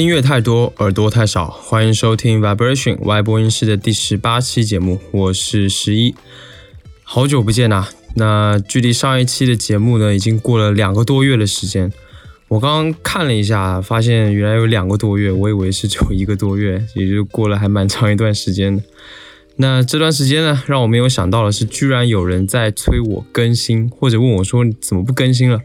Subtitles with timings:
[0.00, 1.50] 音乐太多，耳朵太少。
[1.50, 6.14] 欢迎收听 Vibration Y 播音室的第十八期节目，我是十一。
[7.02, 7.86] 好久不见呐！
[8.14, 11.92] 那距离上一期的节目呢，已经过了两个多月的时间。
[12.48, 18.82] 我刚刚看了一下，发现原来有两个多月，我以为是只有一个多月，也就过了还蛮长一段时间的。
[19.56, 25.60] 那这段时间呢，让我没有想到的是，居然有人在催我更新，或者问我说怎么不更新了。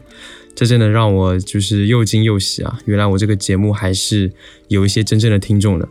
[0.56, 2.78] 这真的让我就是又惊又喜啊！
[2.86, 4.32] 原来我这个节目还是
[4.68, 5.86] 有一些真正的听众的。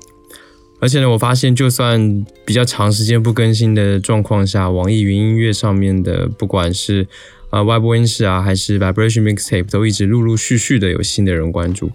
[0.79, 7.07] 而且呢，我发现就算比较长时间不更新的状况下，网易云音乐上面的不管是
[7.51, 11.91] 啊外播音室啊，还是 Vibration Mixtape，都一直陆陆续续的有新的人关注。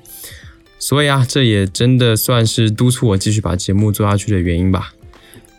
[0.79, 4.95] 所以啊，这也真的算是督促我继续把节目做下去的原因吧。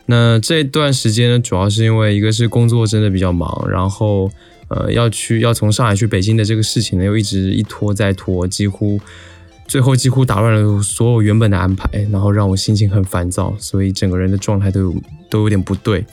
[0.06, 4.32] 那这段时间呢，主要是因为一个是工作真的比较忙，然后。
[4.74, 8.98] 呃，要去要从上海去北京的这个事情呢，又一直一拖再拖，几乎
[9.68, 14.94] 最后几乎打乱了所有原本的安排，然后让我心情很烦躁，所以整个人的状态都有
[15.30, 16.04] 都有点不对。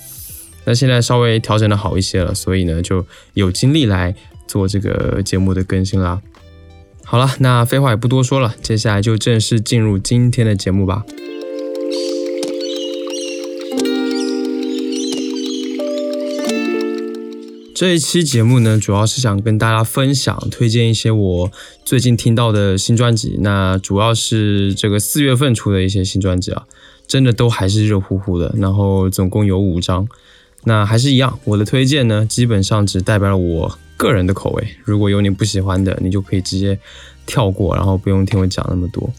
[0.65, 4.13] 那现在稍微调整的好一些了，所以呢就有精力来
[4.47, 6.21] 做这个节目的更新啦。
[7.03, 11.03] 好了，那废话也不多说了，接下来就正式进入今天的节目吧。
[17.79, 21.49] 这一期节目呢，主要是想跟大家分享、推荐一些我
[21.85, 23.37] 最近听到的新专辑。
[23.39, 26.65] 那主要是这个四月份出的一些新专辑啊，
[27.07, 28.53] 真的都还是热乎乎的。
[28.57, 30.05] 然后总共有五张。
[30.65, 34.67] 那还是一样，我的推荐呢，基本上只代表了我个人的口味。
[34.83, 36.77] 如果有你不喜欢的，你就可以直接
[37.25, 39.09] 跳过，然后不用听我讲那么多。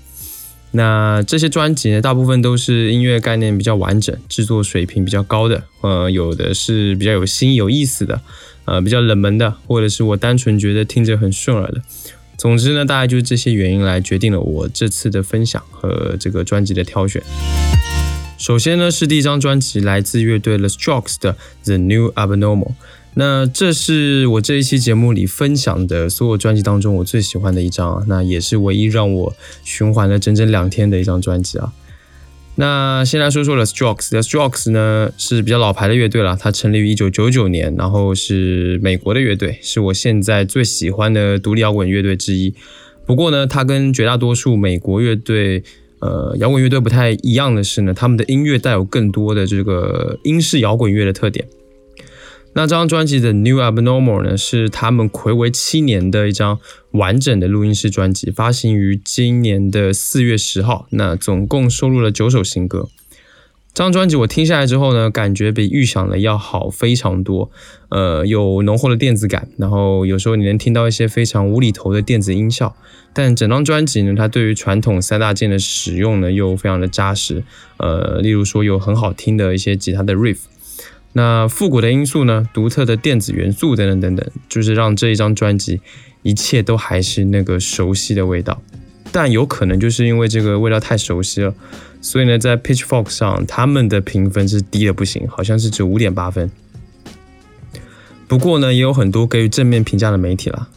[0.72, 5.64] 那这些专辑呢，大部分都是音乐概念比较完整、制作水平比较高的。
[5.80, 8.20] 呃，有的是比较有新有意思的。
[8.66, 11.82] 呃，比较冷门的，或者是我单纯觉得听着很顺耳的。
[12.36, 17.20] 总之呢，大概就是这些原因来决定了我这次的分享和这个专辑的挑选。
[18.38, 21.32] 首先呢，是第一张专辑，来自乐队 The Strokes 的
[21.64, 22.68] 《The New Abnormal》。
[23.14, 29.34] 那这是我这一期节目里分享的所有专辑当中我最喜欢的一张啊，那也是唯一让我
[29.64, 31.72] 循环了整整两天的一张专辑啊。
[32.56, 34.10] 那先来说说 The Strokes。
[34.10, 42.54] The Strokes 呢是比较老牌的乐队了，它成立于一九九九年，然后是美国的乐队，是我现在最喜欢的独立摇滚乐队之一。
[43.06, 45.64] 不过呢，它跟绝大多数美国乐队、
[46.00, 51.48] 呃摇滚乐队不太一样的是呢，他们的音乐带有更多的这个英式摇滚乐的特点。
[52.52, 56.58] 那这张专辑的《New Abnormal》呢，是他们暌违七年的一张
[56.90, 60.86] 完整的录音室专辑，发行于今年的四月十号。
[60.90, 62.88] 那总共收录了九首新歌。
[63.72, 67.52] 这张专辑我听下来之后呢，感觉比预想的要好非常多。
[67.88, 72.74] 呃，有浓厚的电子感，然后有时候你能听到一些非常无厘头的电子音效。
[73.12, 77.44] 但整张专辑呢，它对于传统三大件的使用呢，又非常的扎实。
[77.76, 80.38] 呃，例如说有很好听的一些吉他的 riff。
[81.12, 82.48] 那复古的因素呢？
[82.54, 85.80] 独特的电子元素等等等等，就是让这一张专辑
[86.22, 88.62] 一切都还是那个熟悉的味道。
[89.12, 91.52] 但有可能就是因为这个味道太熟悉了，
[92.00, 96.48] 所以呢，在 Pitchfork 上他们的评分是低的不行，好像是只有五点八分。
[98.28, 100.68] 不过呢，也有很多给予正面评价的媒体了。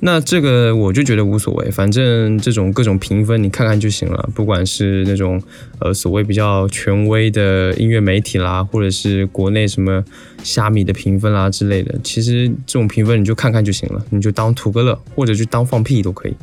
[0.00, 4.28] 那这个我就觉得无所谓，反正这种各种评分你看看就行了。
[4.34, 5.42] 不管是那种
[5.80, 10.04] 呃所谓比较权威的音乐媒体啦，或者是国内什么
[10.42, 16.34] 虾米的评分啦之类的，其实这种评分你就看看就行了，你就当图个乐，或者就当放屁都可以。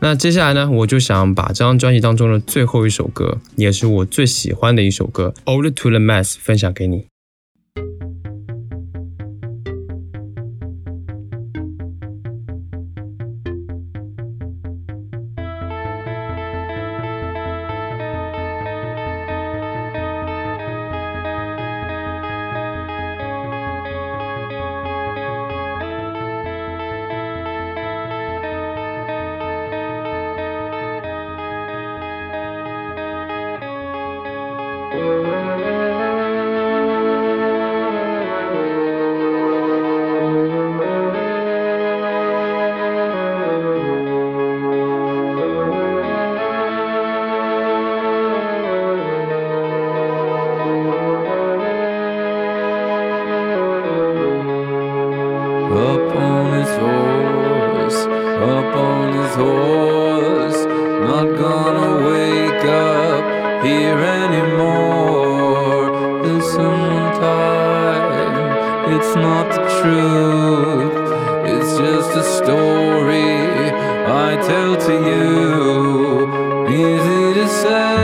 [0.00, 7.11] 那接下来呢，我就想把这张专辑当中的最后一首歌，也是我最喜欢的一首歌《Old to the Mass》分享给你。
[69.14, 70.94] It's not the truth.
[71.44, 73.36] It's just a story
[74.08, 75.26] I tell to you
[76.70, 77.94] Easy to say,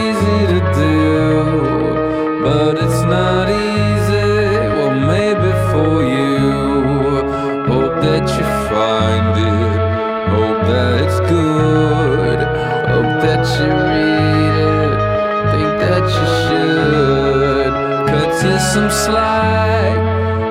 [0.00, 3.57] easy to do, but it's not easy.
[18.74, 19.96] Some slack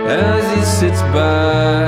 [0.10, 1.87] as he sits back,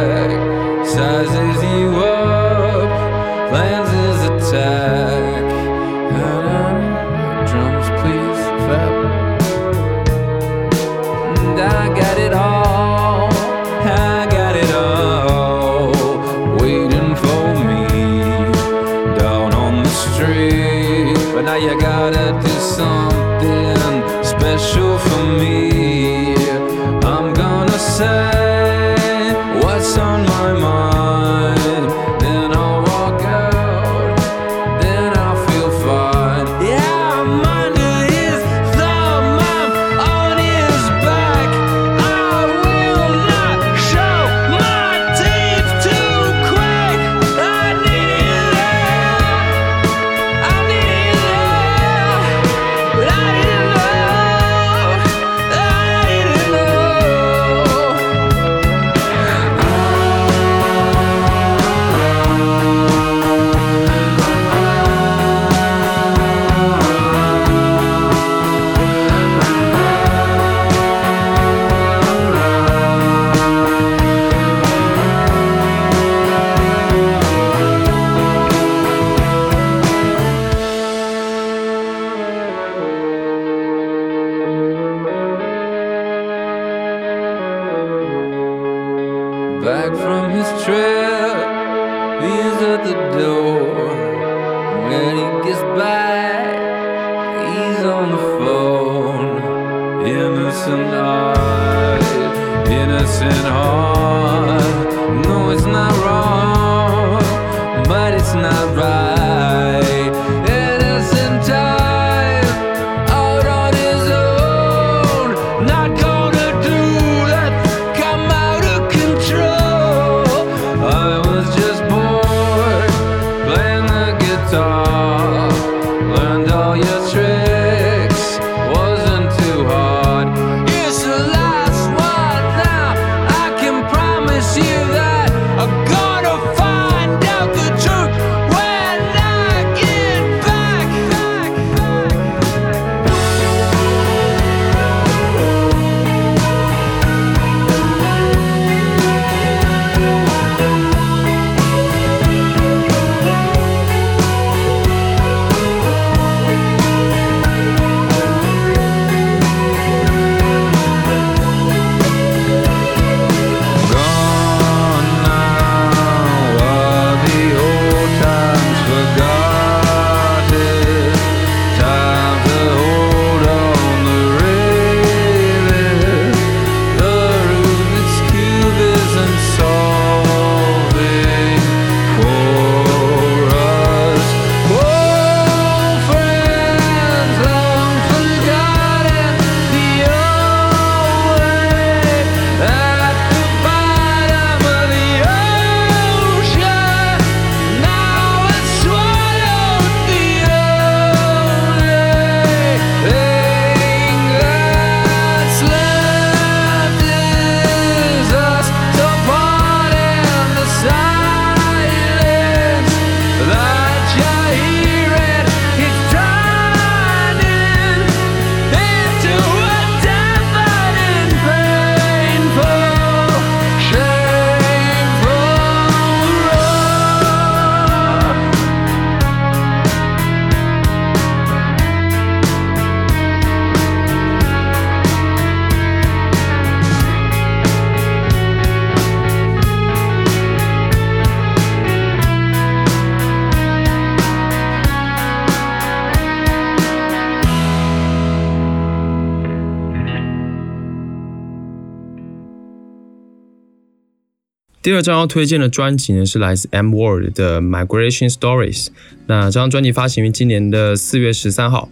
[254.89, 258.85] 第二张要推荐的专辑呢，是来自 M Word 的《Migration Stories》。
[259.27, 261.91] 那这张专辑发行于今年的四月十三号。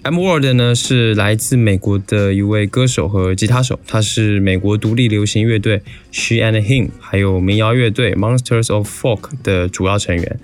[0.00, 10.40] M Word 呢是来自美国的一位歌手和吉他手，他是美国独立流行乐队 She and Him，还有民谣乐队 Monsters of Folk 的主要成员。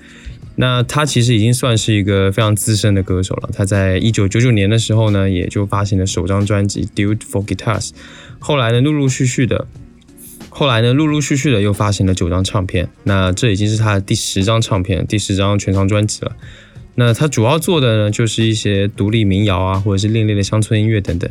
[0.56, 3.48] 那他其实已经算是一个非常资深的歌手了。
[3.54, 7.88] 他在一九九九年的时候呢，也就发行了首张专辑《Dude for Guitars》，
[8.38, 9.66] 后来呢，陆陆续续的，
[10.58, 12.88] 后来呢，陆陆续续的又发行了九张唱片。
[13.04, 16.32] 那这已经是他的第十张唱片，第十张全长专辑了。
[16.96, 21.30] 那他主要做的呢，就是一些独立民谣啊，或者是另类的乡村音乐等等。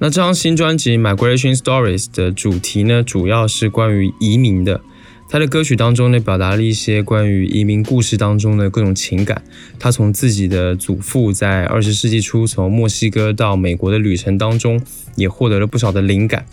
[0.00, 4.80] 那这张新专辑《Migration Stories》的主题呢，主要是关于移民的。
[5.28, 9.40] 他的歌曲当中呢，表达了一些关于移民故事当中的各种情感。
[9.78, 14.82] 他从自己的祖父在二十世纪初从墨西哥到美国的旅程当中，
[15.14, 16.44] 也获得了不少的灵感。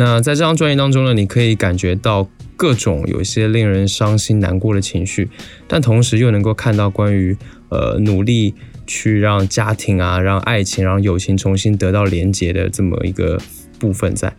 [0.00, 2.26] 那在这张专辑当中呢，你可以感觉到
[2.56, 5.28] 各种有一些令人伤心难过的情绪，
[5.68, 7.36] 但同时又能够看到关于
[7.68, 8.54] 呃努力
[8.86, 13.38] 去让家庭啊、让爱情、让友情重新得到连接的这么一个
[13.78, 14.34] 部分在。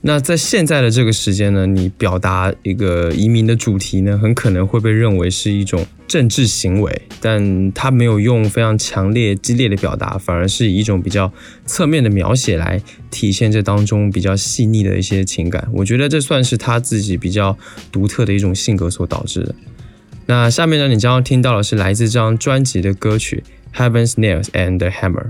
[0.00, 11.32] 那在现在的这个时间呢，你表达一个移民的主题呢，很可能会被认为是一种政治行为，但他没有用非常强烈、激烈的表达，反而是以一种比较
[11.66, 15.68] 侧面的描写来体现这当中比较细腻的一些情感。
[15.72, 17.58] 我觉得这算是他自己比较
[17.90, 19.54] 独特的一种性格所导致的。
[20.26, 23.42] 那下面呢，你将要听到的是来自这张专辑的歌曲
[23.76, 25.24] 《Heaven's Nails and the Hammer》。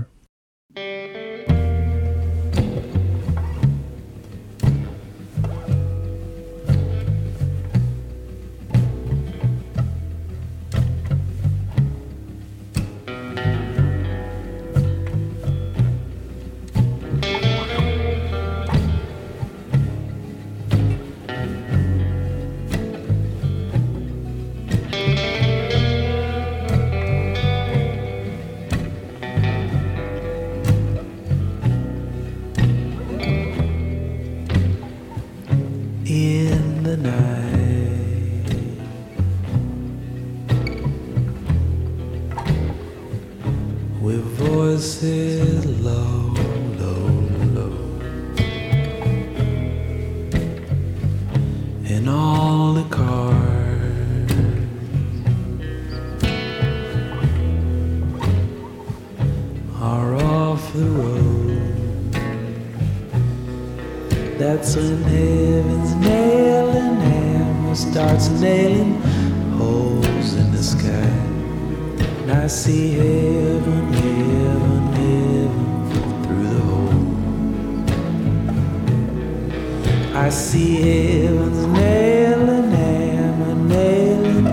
[80.29, 84.45] I see heaven's nailing hammer nailing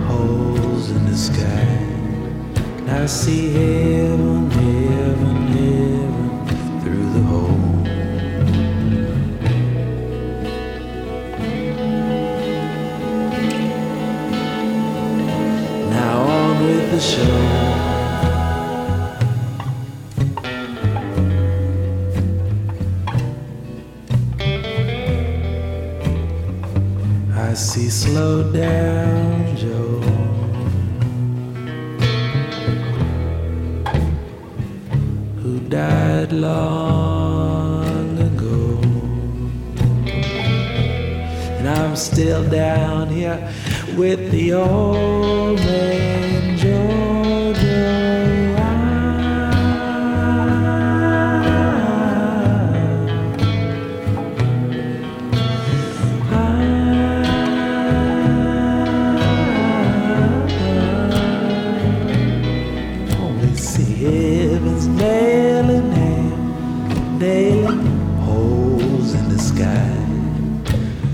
[0.00, 1.62] holes in the sky.
[2.78, 3.81] And I see heaven,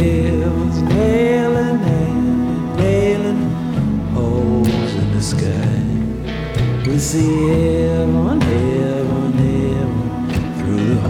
[0.80, 1.80] nailing
[2.76, 3.42] nailing
[4.14, 5.82] holes in the sky.
[6.88, 9.94] We see heaven, heaven, heaven
[10.60, 11.02] through the.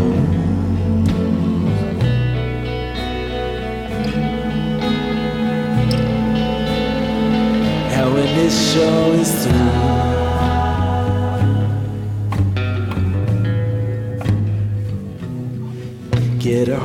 [7.92, 10.07] And when this show is through,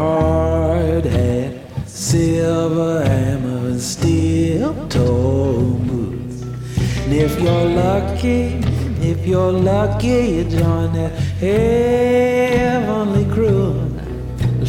[0.02, 1.52] hard hat,
[1.86, 6.42] silver hammer, and steel toe boots.
[7.02, 8.42] And if you're lucky,
[9.12, 11.12] if you're lucky, you join that
[11.44, 13.72] heavenly crew.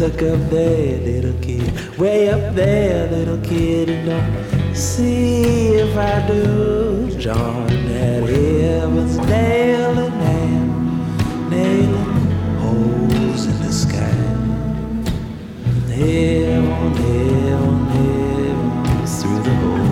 [0.01, 1.65] Look up there, little kid,
[1.97, 9.82] way up there, little kid, and don't see if I do join that heaven's nailing
[16.03, 16.93] on
[17.53, 19.87] on through the hole.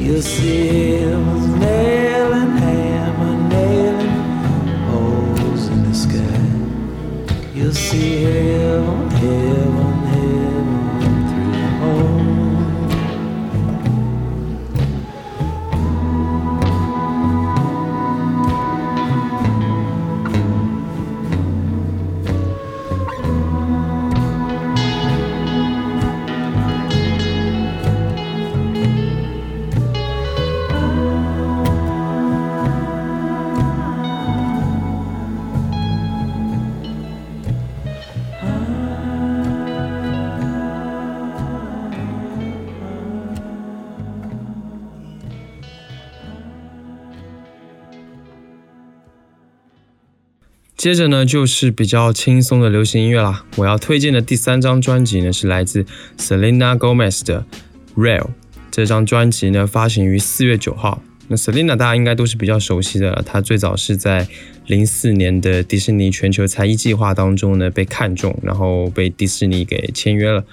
[0.00, 1.05] You'll see.
[50.86, 53.44] 接着呢，就是比较轻松的流行音乐啦。
[53.56, 55.84] 我要推荐的第三张专辑呢，是来自
[56.16, 57.44] Selena Gomez 的
[58.00, 58.20] 《Real》。
[58.70, 61.02] 这张专辑呢，发行于四月九号。
[61.26, 64.28] 那 Selena 大家应该都是比较熟悉的了，她最早是在
[64.68, 70.44] 零四年的迪士尼全球才艺计划当中呢被看中，然后被迪士尼给签约了。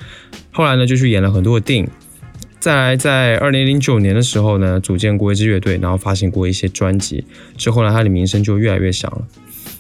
[0.50, 1.88] 后来呢，就去演了很多的电影。
[2.60, 7.24] 再来，在二零零九年的时候呢，组建过一支乐队，然后发行过一些专辑。
[7.56, 9.28] 之后呢，她的名声就越来越响了。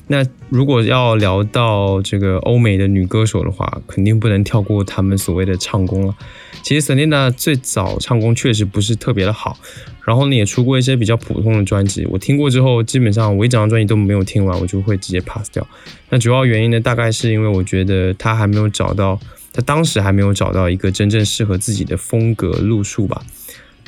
[0.08, 6.16] 那如果要聊到这个欧美的女歌手的话，肯定不能跳过她们所谓的唱功了。
[6.62, 9.58] 其实 Selena 最早唱功确实不是特别的好，
[10.06, 12.06] 然后呢也出过一些比较普通的专辑。
[12.06, 15.66] 我听过之后，基本上我一整张专辑都没有听完，我就会直接 pass 掉。
[16.10, 19.20] 那主要原因呢，大概是因为我觉得她还没有找到，
[19.52, 23.22] 她当时还没有找到一个真正适合自己的风格路数吧。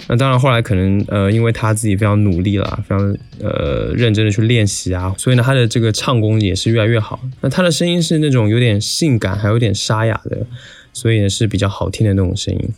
[0.08, 7.20] 那当然，后来可能呃，因为他自己非常努力了，非常呃认真的去练习啊，所以呢，他的这个唱功也是越来越好。
[7.42, 10.46] 那他的声音是那种有点性感，还有点沙哑的，
[10.94, 12.70] 所以呢是比较好听的那种声音。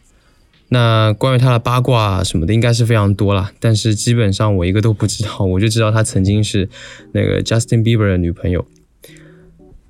[0.70, 6.70] 那关于他的八卦什么的，应该是非常多啦，但是基本上我一个都不知道，我就知道他曾经是
[7.14, 8.66] 那个 Justin Bieber 的女朋友。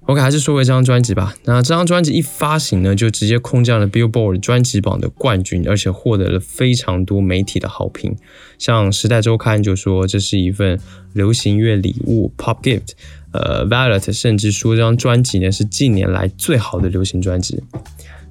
[0.08, 1.36] OK，还是说回这张专辑吧。
[1.44, 8.16] 那这张专辑一发行呢，就直接空降了 Billboard 专辑榜的冠军，而且获得了非常多媒体的好评。
[8.58, 10.80] 像《时代周刊》就说这是一份
[11.12, 12.92] 流行乐礼物 （Pop Gift）。
[13.34, 17.62] 呃，Violet 甚至说这张专辑呢是近年来最好的流行专辑。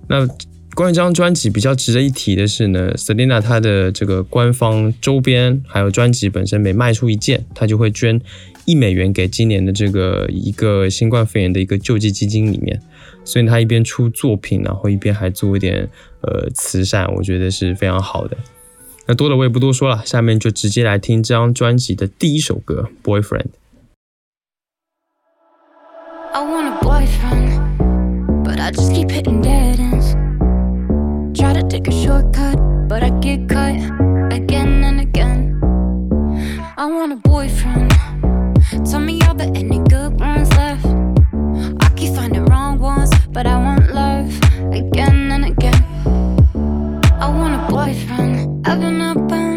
[0.08, 0.26] 那
[0.74, 8.20] 关于这张专辑比较值得一提的是呢，Selena 她的这个官方周边还有专辑本身每卖出一件，她就会捐
[8.66, 12.78] 一美元给今年的这个一个新冠肺炎的一个救济基金里面。
[13.24, 15.88] 所以她一边出作品，然后一边还做一点
[16.20, 18.36] 呃慈善，我觉得是非常好的。
[19.06, 23.44] 那多的我也不多说了，下面就直接来听这张专辑的第一首歌《Boyfriend》。
[26.32, 30.14] I want a boyfriend, but I just keep hitting dead ends.
[31.34, 33.76] Try to take a shortcut, but I get cut
[34.30, 35.58] again and again.
[36.76, 37.85] I want a boyfriend.
[39.54, 40.86] Any good ones left.
[41.80, 44.30] I keep finding wrong ones, but I want love
[44.72, 45.82] again and again.
[47.20, 48.66] I want a boyfriend.
[48.66, 49.55] I've been up all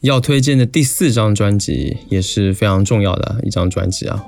[0.00, 4.24] 要推荐的第四张专辑也是非常重要的一张专辑啊，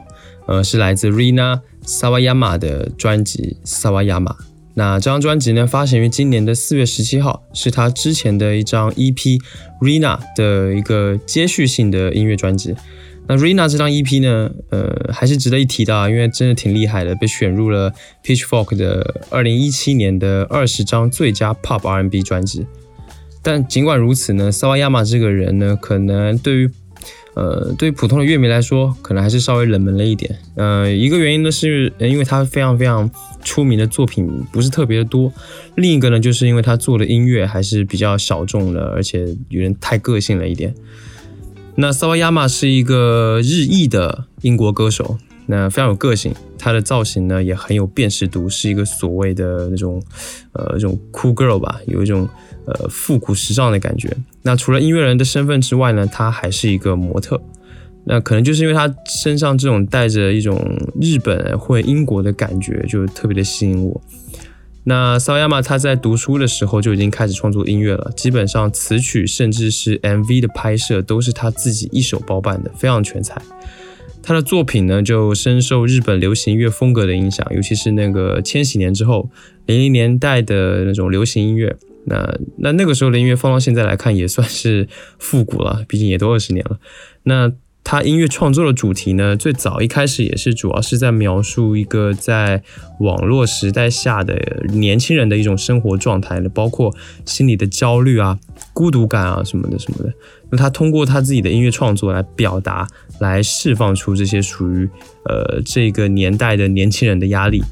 [0.47, 4.25] 呃，是来自 Rina Sawayama 的专辑《Sawayama》。
[4.75, 9.39] 那这张专辑呢，发行于今年的四月十七号，是他之前的一张 EP
[9.81, 12.75] Rina 的一个接续性的音乐专辑。
[13.27, 17.93] 那 Rina 这张 EP 呢，呃，还是值得一提的啊，因为真的挺厉害的，被选入了
[18.25, 22.67] Pitchfork 的二零一七年的二十张最佳 Pop R&B 专辑。
[23.43, 26.71] 但尽管如此呢，萨瓦亚马这个人呢，可能对于
[27.35, 30.39] 呃对于普通的乐迷来说，可能还是稍微冷门了一点。
[30.55, 33.11] 呃，一个原因呢是，因为他非常非常
[33.43, 35.33] 出名的作品不是特别的多；
[35.75, 40.75] 另一个呢，就是因为他做的音乐还是比较小众的，而且有点太个性了一点。
[41.75, 50.03] 那萨瓦亚马是一个日裔的英国歌手，那非常有个性，他的造型呢也很有辨识度，是一个所谓的那种
[50.53, 52.29] 呃这种 cool girl 吧，有一种。
[52.65, 54.17] 呃，复古时尚的感觉。
[54.43, 57.43] 那除了音乐人的身份之外呢，他还是一个模特。
[58.05, 60.65] 那可能就是因为他身上这种带着一种
[61.01, 64.01] 日本或英国的感觉，就特别的吸引我。
[64.85, 73.43] 那萨亚马他在读书的时候就已经开始创作音乐了，基本上词曲甚至是 MV 的拍摄都是他自己一手包办的，非常全才。
[74.23, 79.31] 他的作品呢，就深受日本流行音乐风格的影响，尤其是那个千禧年之后，
[79.67, 81.77] 零零年代的那种流行音乐。
[82.05, 86.79] 那那那个时候的音乐放到现在来看也算是复古了，毕竟也都二十年了。
[87.25, 87.53] 那
[87.85, 92.63] 他音乐创作的主题呢，最早一开始也是主要是在描述一个在
[93.01, 98.39] 网络时代下的年轻人的一种生活状态的，包括心理的焦虑啊、
[98.73, 100.13] 孤独感啊什么的什么的。
[100.53, 102.87] 那他通过他自己的音乐创作来表达，
[103.19, 104.89] 来释放出这些属于
[105.25, 107.63] 呃这个年代的年轻人的压力，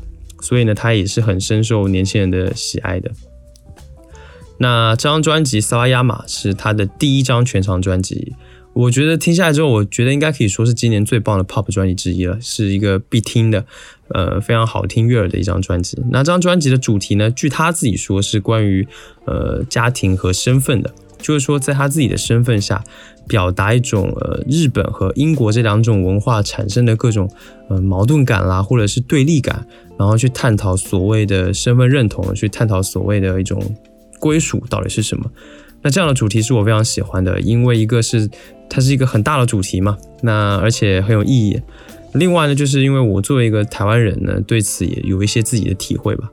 [0.40, 3.11] 所以呢，他也是很深受年轻人的喜爱的。
[4.57, 8.35] 那这张专辑《萨瓦亚马》是他的第一张全长专辑，
[8.73, 13.64] 我觉得听下来之后，我觉得应该可以说是今年最棒的 Pop 专辑之一了，是一个必听的，
[14.09, 15.99] 呃，非常好听悦耳的一张专辑。
[16.11, 18.87] 那这张专辑的主题呢，据他自己说是关于
[19.25, 22.83] 呃家庭和身份的，就是说在他自己的身份下，
[23.26, 27.30] 表达一种呃日本和英国这两种文化产生的各种
[27.68, 29.66] 呃矛盾感啦，或者是对立感，
[29.98, 33.62] 然后去探讨所谓的身份认同，去探讨所谓的一种。
[34.18, 35.30] 归属到底是什么？
[35.80, 38.28] 那这样的主题是我非常喜欢的，因为一个是
[38.68, 41.59] 它是一个很大的主题嘛，那而且很有意义。
[42.12, 46.30] 另外呢，就是因为我作为一个台湾人呢，对此也有一些自己的体会吧。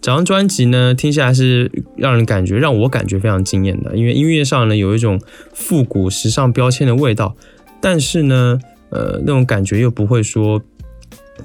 [0.00, 5.20] 整张专辑呢，听下来是让人感觉让我感觉非常惊艳的，因为音乐上呢有一种
[5.52, 7.36] 复古时尚标签的味道，
[7.80, 8.58] 但是呢，
[8.90, 10.62] 呃，那种感觉又不会说。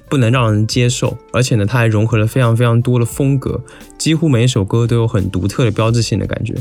[0.09, 3.63] 不能让人接受，而且呢，它还融合了非常非常多的风格，
[3.95, 6.55] 几乎每一首歌都有很独特的标志性的感觉。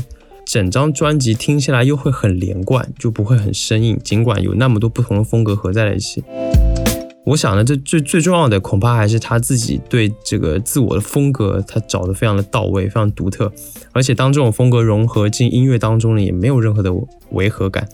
[0.45, 3.99] 整张专辑听起来又会很连贯，就不会很生硬。
[4.03, 6.23] 尽管有那么多不同的风格合在了一起，
[7.25, 13.51] 我想呢，这最最重要的恐怕还是他自己对这个自我的风格，他找的非常的到位，非常独特。
[13.93, 16.91] 而且当这种风格融合进音乐当中呢，也没有任何的
[17.31, 17.87] 违和感。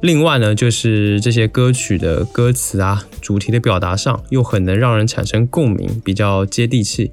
[0.00, 7.12] 另外呢，就是这些歌曲的歌词啊，主题的表达上又很能让人产生共鸣，比较接地气。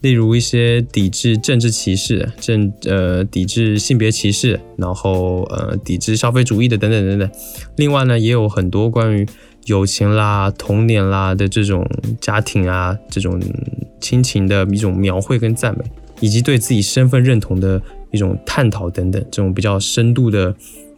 [0.00, 7.28] 例如一些抵制政治歧视、政呃抵制性别歧视，然后呃抵制消费主义的等等等等。
[7.74, 9.26] 另外呢，也有很多关于
[9.68, 11.88] 友情啦、童年啦的这种
[12.20, 13.40] 家庭啊、这种
[14.00, 15.84] 亲情的一种描绘跟赞美，
[16.20, 20.54] 以及对自己身份认同的一种探讨等等，这种比较深度的。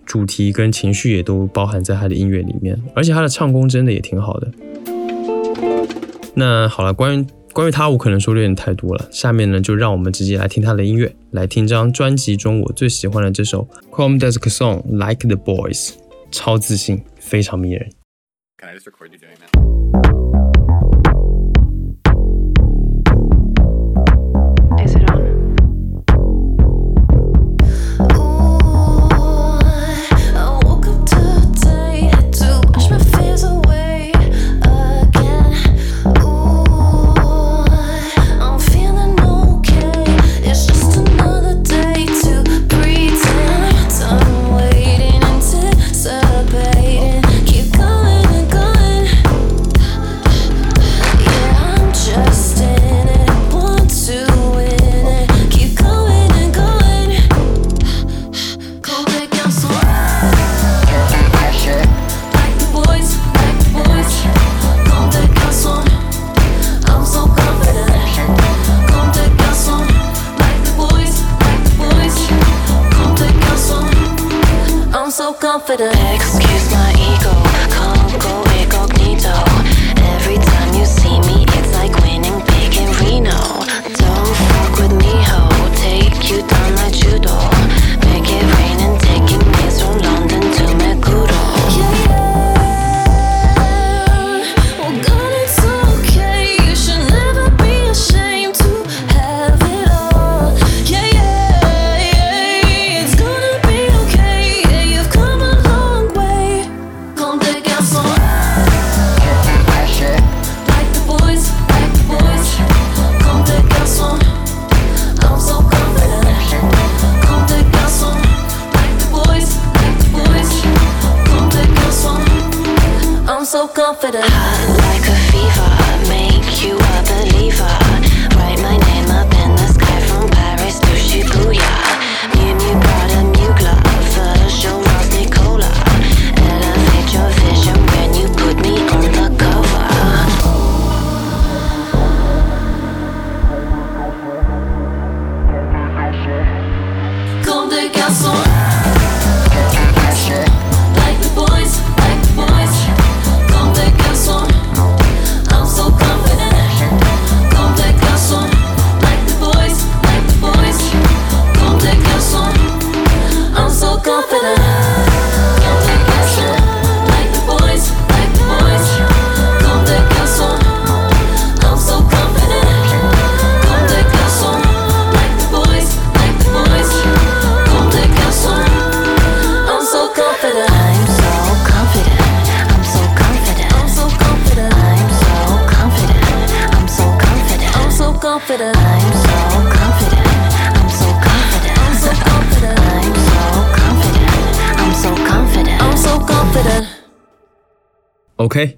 [0.06, 4.50] 主题跟情绪也都包含在他的音乐里面，而且他的唱功真的也挺好的。
[6.34, 9.08] 那好了，关于关于他，我可能说的有点太多了。
[9.12, 15.90] 下面呢，就让我们直接来听他的音乐，来听张专辑中我最喜欢的这首《Chrome Desk Song Like the Boys》，
[16.32, 17.99] 超自信，非常迷人。
[18.60, 19.38] Can I just record you doing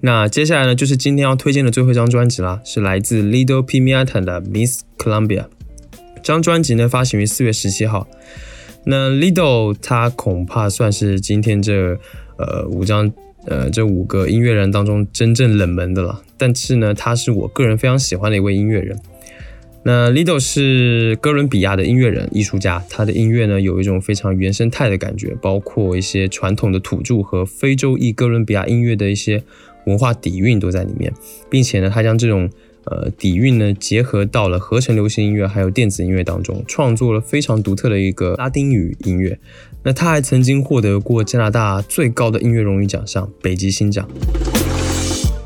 [0.05, 5.45] 那接下来呢，就是今天要推荐的最后一张专辑啦，是来自 Lido Pimienta 的 Miss Columbia。
[6.15, 8.05] 这张专辑呢发行于四月十七号。
[8.83, 11.97] 那 Lido 他恐怕算是今天这
[12.37, 13.09] 呃五张
[13.45, 18.99] 呃这五个音乐人当中真正冷门的了，但是呢，他是我个人非常喜欢的一位音乐人。
[19.85, 29.41] 那 Lido 是哥伦比亚的音乐人、艺术家，他的音乐呢有一种非常原生态的感觉，包括一些传统的土著和非洲裔哥伦比亚音乐的一些
[29.85, 31.13] 文化底蕴都在里面，
[31.49, 32.49] 并且呢，他将这种
[32.85, 39.39] 呃底蕴呢结合到了合成流行音乐还有电子音乐当中，创作了非常独特的一个拉丁语音乐。
[39.83, 44.07] 那他还曾经获得过加拿大最高的音乐荣誉奖项——北极星奖。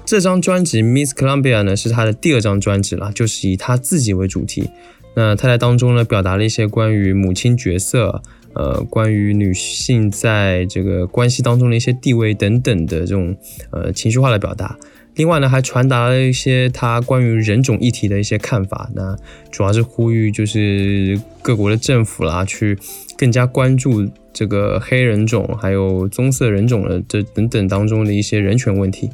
[0.06, 4.70] 这张专辑《Miss Columbia》呢是他的第二张专辑啦，就是以他自己为主题。
[5.16, 8.22] 那他在当中呢表达了一些关于母亲角色，
[8.58, 13.38] 呃，关于女性在这个关系当中的一些地位等等的这种
[13.72, 14.76] 呃情绪化的表达。
[15.14, 18.90] 另外呢，还传达了一些他关于人种议题的一些看法。
[18.96, 19.16] 那
[19.52, 22.78] 主要是呼吁就是各国的政府啦，去
[23.18, 29.10] 更加关注这个黑人种还有棕色人种的这等等当中的一些人权问题。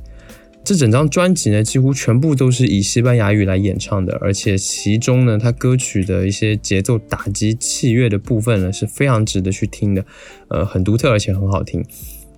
[0.63, 10.05] 这整张专辑呢，几乎全部都是以西班牙语来演唱的，而且其中呢，它歌曲的一些节奏打击器乐的部分呢，是非常值得去听的，
[10.47, 11.83] 呃，很独特而且很好听。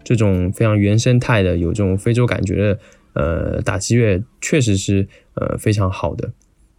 [0.03, 2.79] 这种非常原生态的、有这种非洲感觉的，
[3.13, 6.31] 呃，打击乐确实是呃非常好的。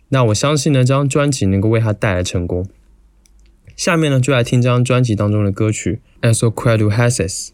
[0.08, 2.66] 那我相信呢，这张专辑能够为他带来成功。
[3.76, 7.48] 下面呢，就来听这张专辑当中的歌曲《Eso Quero Haces》。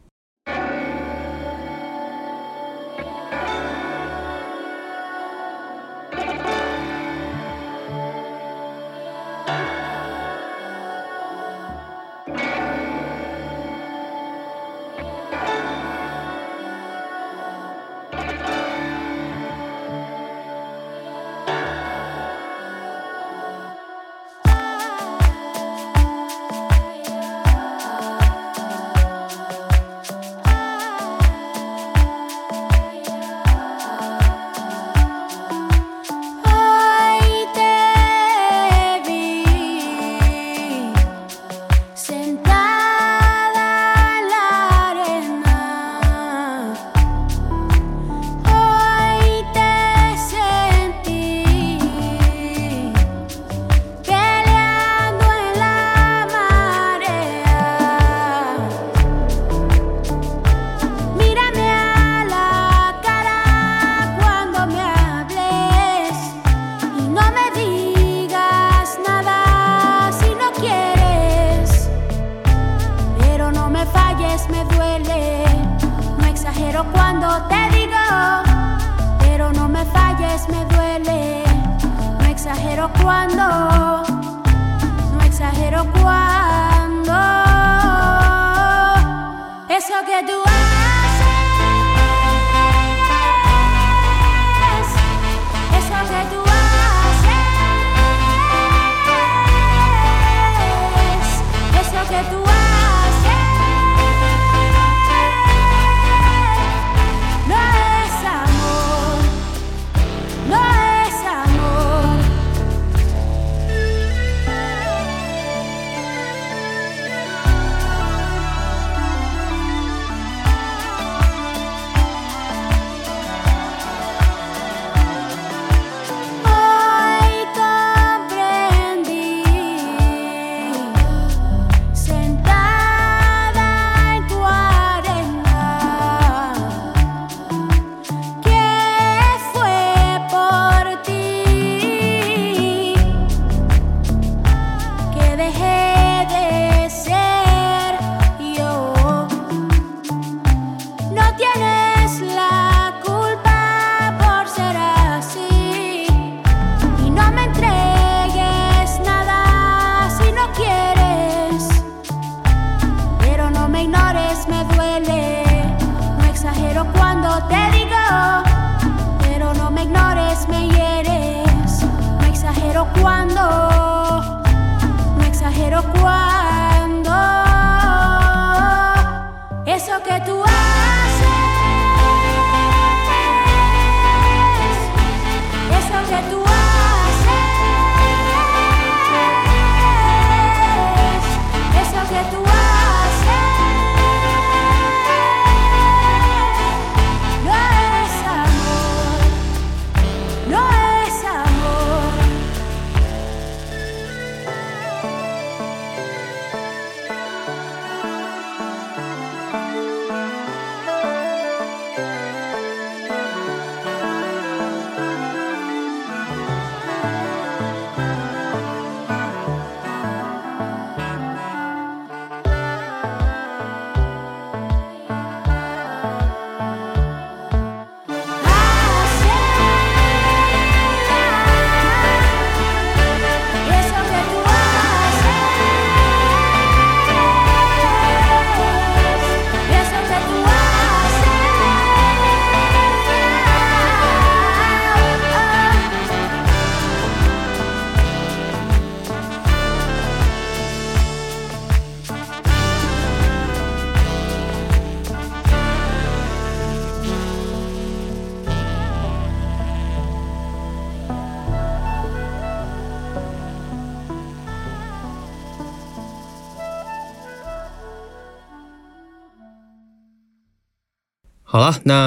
[83.00, 83.71] Cuando,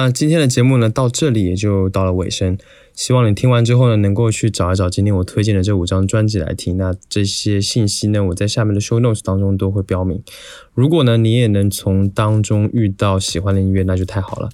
[0.06, 2.56] 那今天的节目呢，到这里也就到了尾声。
[2.94, 6.76] 希望你听完之后呢，能够去找一找今天我推荐的这五张专辑来听。
[6.76, 10.22] 那这些信息呢，我在下面的 show notes 当中都会标明。
[10.74, 14.48] 如果呢，你也能从当中遇到喜欢的音乐，那就太好了。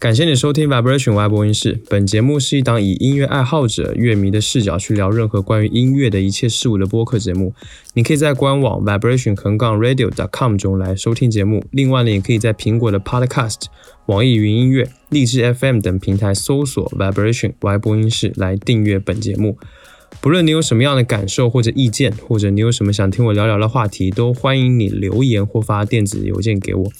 [0.00, 1.78] 感谢你收听 Vibration Y 播音室。
[1.90, 7.52] 本节目是一档以音乐爱好者、乐迷的视角去聊任何关于音乐的一切事物的播客节目。
[7.92, 11.62] 你可以在官网 vibration 横杠 radio.com 中来收听节目。
[11.70, 13.64] 另外呢，也可以在苹果的 Podcast、
[14.06, 19.58] 网易云音乐、荔枝 FM 等平台搜索 Vibration Y 播音室来订阅本节目。
[20.22, 26.90] 不论你有什么样的感受或者意见，或者你有什么想听我聊聊的话题，都欢迎你留言或发电子邮件给我。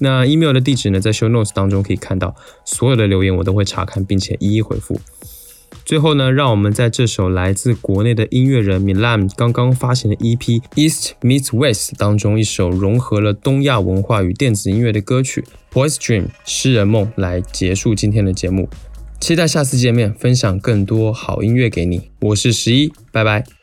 [0.00, 2.34] 那 email 的地址呢，在 show notes 当中可以看到，
[2.64, 5.00] 所有的留言我都会查看，并且一一回复。
[5.84, 15.44] 最后呢，让我们在这首来自国内的音乐人 Milam 刚刚发行的 EP《East Meets West》当中一首融合了东亚文化与电子音乐的歌曲
[15.74, 18.68] 《Boy's Dream》诗人梦来结束今天的节目。
[19.20, 22.10] 期待下次见面，分享更多好音乐给你。
[22.20, 23.59] 我是十一，拜拜。